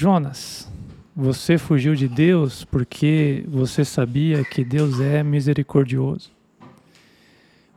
Jonas, 0.00 0.70
você 1.16 1.58
fugiu 1.58 1.92
de 1.96 2.06
Deus 2.06 2.64
porque 2.64 3.44
você 3.48 3.84
sabia 3.84 4.44
que 4.44 4.62
Deus 4.62 5.00
é 5.00 5.24
misericordioso. 5.24 6.30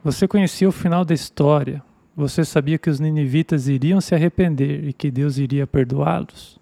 Você 0.03 0.27
conhecia 0.27 0.69
o 0.69 0.71
final 0.71 1.03
da 1.03 1.15
história. 1.15 1.81
Você 2.15 2.45
sabia 2.45 2.77
que 2.77 2.91
os 2.91 2.99
ninivitas 2.99 3.67
iriam 3.67 3.99
se 3.99 4.13
arrepender 4.13 4.87
e 4.87 4.93
que 4.93 5.09
Deus 5.09 5.39
iria 5.39 5.65
perdoá-los. 5.65 6.59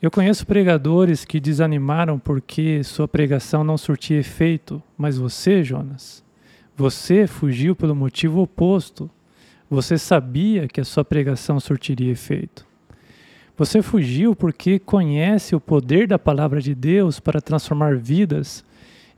Eu 0.00 0.12
conheço 0.12 0.46
pregadores 0.46 1.24
que 1.24 1.40
desanimaram 1.40 2.20
porque 2.20 2.84
sua 2.84 3.08
pregação 3.08 3.64
não 3.64 3.76
surtia 3.76 4.20
efeito, 4.20 4.80
mas 4.96 5.18
você, 5.18 5.64
Jonas, 5.64 6.22
você 6.76 7.26
fugiu 7.26 7.74
pelo 7.74 7.96
motivo 7.96 8.42
oposto. 8.42 9.10
Você 9.68 9.98
sabia 9.98 10.68
que 10.68 10.80
a 10.80 10.84
sua 10.84 11.04
pregação 11.04 11.58
surtiria 11.58 12.12
efeito. 12.12 12.70
Você 13.56 13.82
fugiu 13.82 14.34
porque 14.34 14.78
conhece 14.78 15.54
o 15.54 15.60
poder 15.60 16.06
da 16.06 16.18
palavra 16.18 16.60
de 16.60 16.74
Deus 16.74 17.20
para 17.20 17.40
transformar 17.40 17.96
vidas 17.96 18.64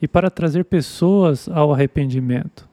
e 0.03 0.09
para 0.09 0.31
trazer 0.31 0.65
pessoas 0.65 1.49
ao 1.49 1.73
arrependimento. 1.73 2.69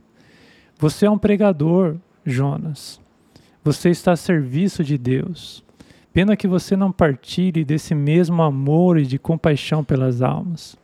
Você 0.80 1.06
é 1.06 1.10
um 1.10 1.18
pregador, 1.18 1.98
Jonas. 2.26 3.00
Você 3.64 3.90
está 3.90 4.14
a 4.14 4.18
serviço 4.18 4.84
de 4.84 4.98
Deus. 4.98 5.64
Pena 6.12 6.36
que 6.36 6.48
você 6.48 6.76
não 6.76 6.92
partilhe 6.92 7.64
desse 7.64 7.94
mesmo 7.94 8.42
amor 8.42 8.98
e 8.98 9.06
de 9.06 9.20
compaixão 9.20 9.84
pelas 9.84 10.22
almas. 10.22 10.76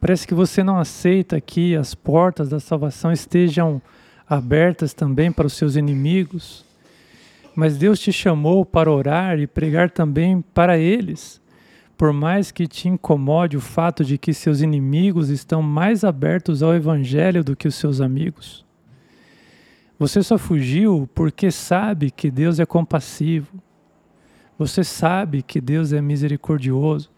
Parece 0.00 0.26
que 0.26 0.34
você 0.34 0.62
não 0.62 0.78
aceita 0.78 1.40
que 1.40 1.76
as 1.76 1.94
portas 1.94 2.48
da 2.48 2.58
salvação 2.58 3.12
estejam 3.12 3.82
abertas 4.28 4.94
também 4.94 5.30
para 5.30 5.46
os 5.46 5.52
seus 5.52 5.76
inimigos 5.76 6.64
mas 7.58 7.76
Deus 7.76 7.98
te 7.98 8.12
chamou 8.12 8.64
para 8.64 8.88
orar 8.88 9.40
e 9.40 9.44
pregar 9.44 9.90
também 9.90 10.40
para 10.40 10.78
eles. 10.78 11.42
Por 11.96 12.12
mais 12.12 12.52
que 12.52 12.68
te 12.68 12.88
incomode 12.88 13.56
o 13.56 13.60
fato 13.60 14.04
de 14.04 14.16
que 14.16 14.32
seus 14.32 14.60
inimigos 14.60 15.28
estão 15.28 15.60
mais 15.60 16.04
abertos 16.04 16.62
ao 16.62 16.72
Evangelho 16.72 17.42
do 17.42 17.56
que 17.56 17.66
os 17.66 17.74
seus 17.74 18.00
amigos. 18.00 18.64
Você 19.98 20.22
só 20.22 20.38
fugiu 20.38 21.10
porque 21.12 21.50
sabe 21.50 22.12
que 22.12 22.30
Deus 22.30 22.60
é 22.60 22.64
compassivo. 22.64 23.60
Você 24.56 24.84
sabe 24.84 25.42
que 25.42 25.60
Deus 25.60 25.92
é 25.92 26.00
misericordioso. 26.00 27.10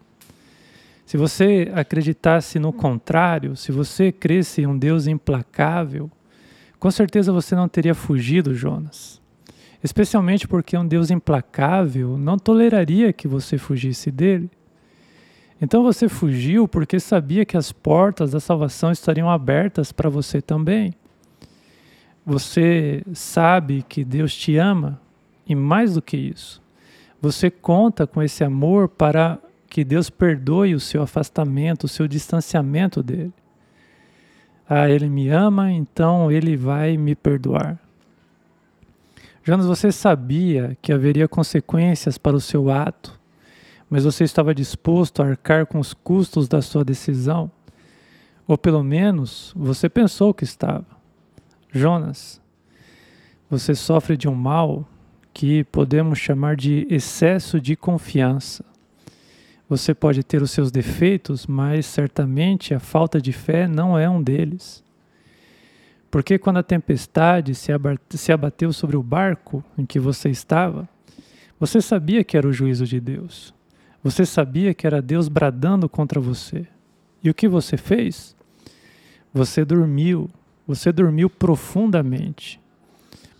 Se 1.05 1.17
você 1.17 1.71
acreditasse 1.75 2.57
no 2.57 2.73
contrário, 2.73 3.55
se 3.55 3.71
você 3.71 4.11
cresce 4.11 4.63
em 4.63 4.65
um 4.65 4.75
Deus 4.75 5.05
implacável, 5.05 6.09
com 6.79 6.89
certeza 6.89 7.31
você 7.31 7.55
não 7.55 7.69
teria 7.69 7.93
fugido, 7.93 8.55
Jonas 8.55 9.21
especialmente 9.83 10.47
porque 10.47 10.77
um 10.77 10.87
Deus 10.87 11.09
implacável 11.09 12.17
não 12.17 12.37
toleraria 12.37 13.11
que 13.13 13.27
você 13.27 13.57
fugisse 13.57 14.11
dele. 14.11 14.49
Então 15.61 15.83
você 15.83 16.09
fugiu 16.09 16.67
porque 16.67 16.99
sabia 16.99 17.45
que 17.45 17.55
as 17.55 17.71
portas 17.71 18.31
da 18.31 18.39
salvação 18.39 18.91
estariam 18.91 19.29
abertas 19.29 19.91
para 19.91 20.09
você 20.09 20.41
também. 20.41 20.93
Você 22.25 23.03
sabe 23.13 23.83
que 23.87 24.03
Deus 24.03 24.35
te 24.35 24.57
ama 24.57 24.99
e 25.45 25.55
mais 25.55 25.95
do 25.95 26.01
que 26.01 26.17
isso, 26.17 26.61
você 27.19 27.49
conta 27.51 28.07
com 28.07 28.21
esse 28.21 28.43
amor 28.43 28.87
para 28.87 29.39
que 29.69 29.83
Deus 29.83 30.09
perdoe 30.09 30.75
o 30.75 30.79
seu 30.79 31.01
afastamento, 31.01 31.85
o 31.85 31.87
seu 31.87 32.07
distanciamento 32.07 33.01
dele. 33.01 33.33
Ah, 34.67 34.89
ele 34.89 35.09
me 35.09 35.29
ama, 35.29 35.71
então 35.71 36.31
ele 36.31 36.55
vai 36.55 36.97
me 36.97 37.15
perdoar. 37.15 37.79
Jonas, 39.43 39.65
você 39.65 39.91
sabia 39.91 40.77
que 40.81 40.93
haveria 40.93 41.27
consequências 41.27 42.17
para 42.17 42.35
o 42.35 42.41
seu 42.41 42.69
ato, 42.69 43.19
mas 43.89 44.03
você 44.03 44.23
estava 44.23 44.53
disposto 44.53 45.21
a 45.21 45.25
arcar 45.25 45.65
com 45.65 45.79
os 45.79 45.93
custos 45.93 46.47
da 46.47 46.61
sua 46.61 46.85
decisão? 46.85 47.51
Ou 48.47 48.57
pelo 48.57 48.83
menos 48.83 49.51
você 49.55 49.89
pensou 49.89 50.33
que 50.33 50.43
estava. 50.43 50.85
Jonas, 51.71 52.39
você 53.49 53.73
sofre 53.73 54.15
de 54.15 54.27
um 54.27 54.35
mal 54.35 54.87
que 55.33 55.63
podemos 55.65 56.19
chamar 56.19 56.55
de 56.55 56.85
excesso 56.89 57.59
de 57.59 57.75
confiança. 57.75 58.63
Você 59.67 59.93
pode 59.93 60.23
ter 60.23 60.41
os 60.41 60.51
seus 60.51 60.69
defeitos, 60.69 61.47
mas 61.47 61.85
certamente 61.85 62.73
a 62.73 62.79
falta 62.79 63.21
de 63.21 63.31
fé 63.31 63.67
não 63.67 63.97
é 63.97 64.09
um 64.09 64.21
deles. 64.21 64.83
Porque 66.11 66.37
quando 66.37 66.57
a 66.57 66.63
tempestade 66.63 67.55
se 67.55 68.31
abateu 68.31 68.73
sobre 68.73 68.97
o 68.97 69.01
barco 69.01 69.63
em 69.77 69.85
que 69.85 69.97
você 69.97 70.29
estava, 70.29 70.87
você 71.57 71.81
sabia 71.81 72.21
que 72.21 72.35
era 72.35 72.45
o 72.45 72.51
juízo 72.51 72.85
de 72.85 72.99
Deus. 72.99 73.53
Você 74.03 74.25
sabia 74.25 74.73
que 74.73 74.85
era 74.85 75.01
Deus 75.01 75.29
bradando 75.29 75.87
contra 75.87 76.19
você. 76.19 76.67
E 77.23 77.29
o 77.29 77.33
que 77.33 77.47
você 77.47 77.77
fez? 77.77 78.35
Você 79.33 79.63
dormiu. 79.63 80.29
Você 80.67 80.91
dormiu 80.91 81.29
profundamente. 81.29 82.59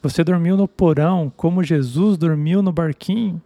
Você 0.02 0.24
dormiu 0.24 0.56
no 0.56 0.68
porão, 0.68 1.32
como 1.36 1.64
Jesus 1.64 2.18
dormiu 2.18 2.62
no 2.62 2.72
barquinho. 2.72 3.42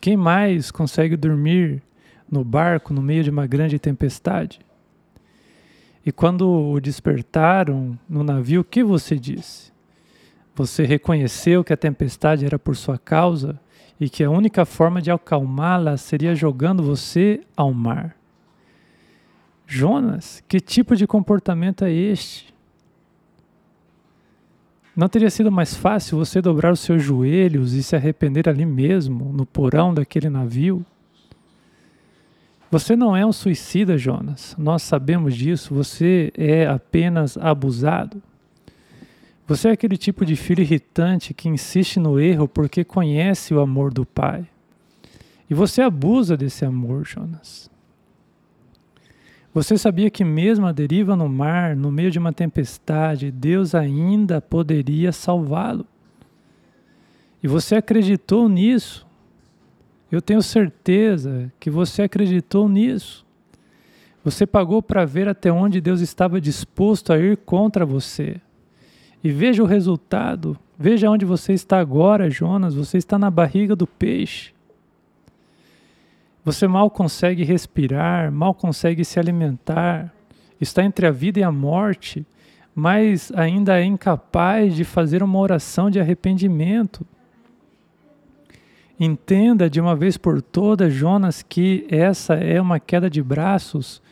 Quem 0.00 0.16
mais 0.16 0.70
consegue 0.70 1.16
dormir 1.16 1.82
no 2.30 2.42
barco 2.44 2.94
no 2.94 3.02
meio 3.02 3.22
de 3.22 3.30
uma 3.30 3.46
grande 3.46 3.78
tempestade? 3.78 4.60
E 6.04 6.10
quando 6.10 6.48
o 6.48 6.80
despertaram 6.80 7.98
no 8.08 8.24
navio, 8.24 8.62
o 8.62 8.64
que 8.64 8.82
você 8.82 9.16
disse? 9.16 9.70
Você 10.54 10.84
reconheceu 10.84 11.62
que 11.62 11.72
a 11.72 11.76
tempestade 11.76 12.44
era 12.44 12.58
por 12.58 12.76
sua 12.76 12.98
causa 12.98 13.60
e 13.98 14.08
que 14.08 14.24
a 14.24 14.30
única 14.30 14.64
forma 14.64 15.02
de 15.02 15.10
acalmá-la 15.10 15.96
seria 15.96 16.34
jogando 16.34 16.82
você 16.82 17.40
ao 17.56 17.72
mar. 17.72 18.16
Jonas, 19.66 20.42
que 20.48 20.58
tipo 20.58 20.96
de 20.96 21.06
comportamento 21.06 21.84
é 21.84 21.92
este? 21.92 22.52
Não 24.96 25.08
teria 25.08 25.30
sido 25.30 25.52
mais 25.52 25.74
fácil 25.74 26.18
você 26.18 26.42
dobrar 26.42 26.72
os 26.72 26.80
seus 26.80 27.02
joelhos 27.02 27.74
e 27.74 27.82
se 27.82 27.94
arrepender 27.94 28.48
ali 28.48 28.66
mesmo, 28.66 29.32
no 29.32 29.46
porão 29.46 29.94
daquele 29.94 30.28
navio? 30.28 30.84
Você 32.70 32.94
não 32.94 33.16
é 33.16 33.26
um 33.26 33.32
suicida, 33.32 33.98
Jonas. 33.98 34.54
Nós 34.56 34.82
sabemos 34.82 35.34
disso. 35.34 35.74
Você 35.74 36.32
é 36.36 36.66
apenas 36.66 37.36
abusado. 37.36 38.22
Você 39.48 39.68
é 39.68 39.72
aquele 39.72 39.96
tipo 39.96 40.24
de 40.24 40.36
filho 40.36 40.62
irritante 40.62 41.34
que 41.34 41.48
insiste 41.48 41.98
no 41.98 42.20
erro 42.20 42.46
porque 42.46 42.84
conhece 42.84 43.52
o 43.52 43.58
amor 43.58 43.92
do 43.92 44.06
pai. 44.06 44.46
E 45.50 45.54
você 45.54 45.82
abusa 45.82 46.36
desse 46.36 46.64
amor, 46.64 47.04
Jonas. 47.04 47.68
Você 49.52 49.76
sabia 49.76 50.08
que, 50.08 50.22
mesmo 50.22 50.64
a 50.64 50.70
deriva 50.70 51.16
no 51.16 51.28
mar, 51.28 51.74
no 51.74 51.90
meio 51.90 52.12
de 52.12 52.20
uma 52.20 52.32
tempestade, 52.32 53.32
Deus 53.32 53.74
ainda 53.74 54.40
poderia 54.40 55.10
salvá-lo. 55.10 55.84
E 57.42 57.48
você 57.48 57.74
acreditou 57.74 58.48
nisso. 58.48 59.04
Eu 60.10 60.20
tenho 60.20 60.42
certeza 60.42 61.52
que 61.60 61.70
você 61.70 62.02
acreditou 62.02 62.68
nisso. 62.68 63.24
Você 64.24 64.46
pagou 64.46 64.82
para 64.82 65.04
ver 65.04 65.28
até 65.28 65.50
onde 65.50 65.80
Deus 65.80 66.00
estava 66.00 66.40
disposto 66.40 67.12
a 67.12 67.18
ir 67.18 67.36
contra 67.38 67.86
você. 67.86 68.40
E 69.22 69.30
veja 69.30 69.62
o 69.62 69.66
resultado. 69.66 70.58
Veja 70.78 71.10
onde 71.10 71.24
você 71.24 71.52
está 71.52 71.78
agora, 71.78 72.28
Jonas. 72.28 72.74
Você 72.74 72.98
está 72.98 73.18
na 73.18 73.30
barriga 73.30 73.76
do 73.76 73.86
peixe. 73.86 74.52
Você 76.44 76.66
mal 76.66 76.90
consegue 76.90 77.44
respirar, 77.44 78.32
mal 78.32 78.54
consegue 78.54 79.04
se 79.04 79.20
alimentar, 79.20 80.12
está 80.58 80.82
entre 80.82 81.06
a 81.06 81.10
vida 81.10 81.38
e 81.38 81.42
a 81.42 81.52
morte, 81.52 82.24
mas 82.74 83.30
ainda 83.36 83.78
é 83.78 83.84
incapaz 83.84 84.74
de 84.74 84.82
fazer 84.82 85.22
uma 85.22 85.38
oração 85.38 85.90
de 85.90 86.00
arrependimento. 86.00 87.06
Entenda 89.02 89.70
de 89.70 89.80
uma 89.80 89.96
vez 89.96 90.18
por 90.18 90.42
todas, 90.42 90.92
Jonas, 90.92 91.42
que 91.42 91.86
essa 91.88 92.34
é 92.34 92.60
uma 92.60 92.78
queda 92.78 93.08
de 93.08 93.22
braços 93.22 94.02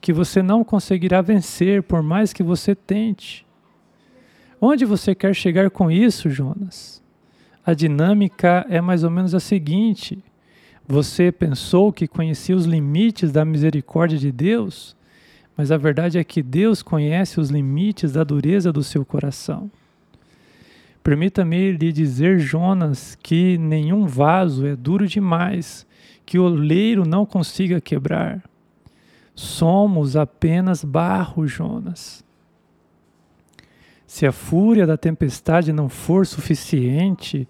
que 0.00 0.14
você 0.14 0.42
não 0.42 0.64
conseguirá 0.64 1.20
vencer 1.20 1.82
por 1.82 2.02
mais 2.02 2.32
que 2.32 2.42
você 2.42 2.74
tente. 2.74 3.46
Onde 4.58 4.86
você 4.86 5.14
quer 5.14 5.34
chegar 5.34 5.68
com 5.68 5.90
isso, 5.90 6.30
Jonas? 6.30 7.02
A 7.66 7.74
dinâmica 7.74 8.64
é 8.70 8.80
mais 8.80 9.04
ou 9.04 9.10
menos 9.10 9.34
a 9.34 9.40
seguinte: 9.40 10.24
você 10.88 11.30
pensou 11.30 11.92
que 11.92 12.08
conhecia 12.08 12.56
os 12.56 12.64
limites 12.64 13.30
da 13.30 13.44
misericórdia 13.44 14.16
de 14.16 14.32
Deus, 14.32 14.96
mas 15.54 15.70
a 15.70 15.76
verdade 15.76 16.16
é 16.16 16.24
que 16.24 16.42
Deus 16.42 16.82
conhece 16.82 17.38
os 17.38 17.50
limites 17.50 18.12
da 18.12 18.24
dureza 18.24 18.72
do 18.72 18.82
seu 18.82 19.04
coração. 19.04 19.70
Permita-me 21.02 21.72
lhe 21.72 21.92
dizer, 21.92 22.38
Jonas, 22.38 23.16
que 23.22 23.56
nenhum 23.56 24.06
vaso 24.06 24.66
é 24.66 24.76
duro 24.76 25.06
demais 25.06 25.86
que 26.26 26.38
o 26.38 26.44
oleiro 26.44 27.06
não 27.06 27.24
consiga 27.24 27.80
quebrar. 27.80 28.42
Somos 29.34 30.16
apenas 30.16 30.84
barro, 30.84 31.46
Jonas. 31.46 32.22
Se 34.06 34.26
a 34.26 34.32
fúria 34.32 34.86
da 34.86 34.96
tempestade 34.96 35.72
não 35.72 35.88
for 35.88 36.26
suficiente, 36.26 37.48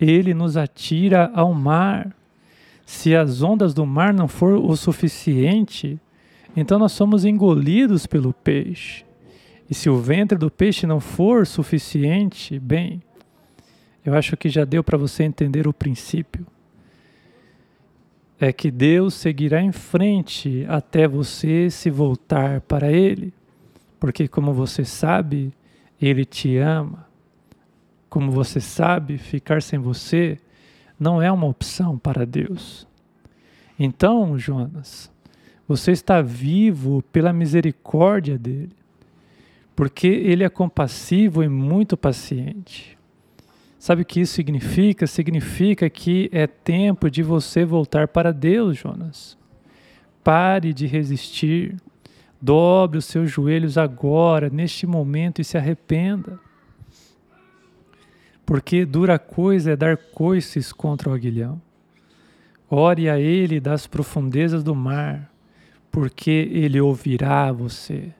ele 0.00 0.34
nos 0.34 0.56
atira 0.56 1.30
ao 1.34 1.54
mar. 1.54 2.14
Se 2.84 3.14
as 3.14 3.42
ondas 3.42 3.72
do 3.72 3.86
mar 3.86 4.12
não 4.12 4.26
for 4.26 4.54
o 4.54 4.74
suficiente, 4.74 6.00
então 6.56 6.78
nós 6.78 6.92
somos 6.92 7.24
engolidos 7.24 8.06
pelo 8.06 8.32
peixe. 8.32 9.04
E 9.70 9.74
se 9.74 9.90
o 9.90 9.98
ventre 9.98 10.38
do 10.38 10.50
peixe 10.50 10.86
não 10.86 10.98
for 10.98 11.46
suficiente, 11.46 12.58
bem, 12.58 13.02
eu 14.04 14.14
acho 14.14 14.36
que 14.36 14.48
já 14.48 14.64
deu 14.64 14.82
para 14.82 14.96
você 14.96 15.24
entender 15.24 15.68
o 15.68 15.72
princípio. 15.72 16.46
É 18.40 18.52
que 18.52 18.70
Deus 18.70 19.14
seguirá 19.14 19.60
em 19.60 19.72
frente 19.72 20.64
até 20.68 21.06
você 21.06 21.68
se 21.70 21.90
voltar 21.90 22.60
para 22.62 22.90
Ele. 22.90 23.34
Porque, 24.00 24.28
como 24.28 24.52
você 24.54 24.84
sabe, 24.84 25.52
Ele 26.00 26.24
te 26.24 26.56
ama. 26.56 27.06
Como 28.08 28.30
você 28.30 28.60
sabe, 28.60 29.18
ficar 29.18 29.60
sem 29.60 29.78
você 29.78 30.38
não 30.98 31.20
é 31.20 31.30
uma 31.30 31.46
opção 31.46 31.98
para 31.98 32.24
Deus. 32.24 32.86
Então, 33.78 34.38
Jonas, 34.38 35.10
você 35.66 35.92
está 35.92 36.22
vivo 36.22 37.02
pela 37.12 37.32
misericórdia 37.32 38.38
dele, 38.38 38.77
porque 39.78 40.08
ele 40.08 40.42
é 40.42 40.48
compassivo 40.48 41.40
e 41.40 41.48
muito 41.48 41.96
paciente. 41.96 42.98
Sabe 43.78 44.02
o 44.02 44.04
que 44.04 44.18
isso 44.22 44.32
significa? 44.32 45.06
Significa 45.06 45.88
que 45.88 46.28
é 46.32 46.48
tempo 46.48 47.08
de 47.08 47.22
você 47.22 47.64
voltar 47.64 48.08
para 48.08 48.32
Deus, 48.32 48.76
Jonas. 48.76 49.38
Pare 50.24 50.72
de 50.72 50.84
resistir. 50.84 51.76
Dobre 52.42 52.98
os 52.98 53.04
seus 53.04 53.30
joelhos 53.30 53.78
agora, 53.78 54.50
neste 54.50 54.84
momento, 54.84 55.40
e 55.40 55.44
se 55.44 55.56
arrependa. 55.56 56.40
Porque 58.44 58.84
dura 58.84 59.16
coisa 59.16 59.70
é 59.70 59.76
dar 59.76 59.96
coices 59.96 60.72
contra 60.72 61.08
o 61.08 61.12
aguilhão. 61.14 61.62
Ore 62.68 63.08
a 63.08 63.20
ele 63.20 63.60
das 63.60 63.86
profundezas 63.86 64.64
do 64.64 64.74
mar, 64.74 65.32
porque 65.88 66.50
ele 66.52 66.80
ouvirá 66.80 67.52
você. 67.52 68.12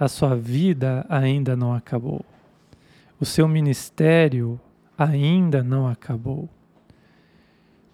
A 0.00 0.08
sua 0.08 0.34
vida 0.34 1.04
ainda 1.10 1.54
não 1.54 1.74
acabou. 1.74 2.24
O 3.20 3.26
seu 3.26 3.46
ministério 3.46 4.58
ainda 4.96 5.62
não 5.62 5.86
acabou. 5.86 6.48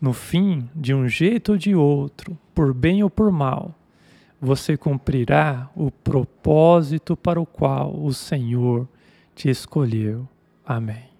No 0.00 0.12
fim, 0.12 0.70
de 0.72 0.94
um 0.94 1.08
jeito 1.08 1.50
ou 1.50 1.58
de 1.58 1.74
outro, 1.74 2.38
por 2.54 2.72
bem 2.72 3.02
ou 3.02 3.10
por 3.10 3.32
mal, 3.32 3.74
você 4.40 4.76
cumprirá 4.76 5.68
o 5.74 5.90
propósito 5.90 7.16
para 7.16 7.40
o 7.40 7.44
qual 7.44 7.92
o 8.00 8.14
Senhor 8.14 8.86
te 9.34 9.50
escolheu. 9.50 10.28
Amém. 10.64 11.15